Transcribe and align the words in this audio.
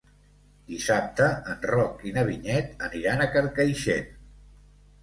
Dissabte 0.71 1.27
en 1.53 1.61
Roc 1.73 2.01
i 2.09 2.15
na 2.17 2.25
Vinyet 2.31 2.75
aniran 2.89 3.23
a 3.23 3.31
Carcaixent. 3.39 4.15